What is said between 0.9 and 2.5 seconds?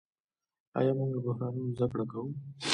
موږ له بحرانونو زده کړه کوو؟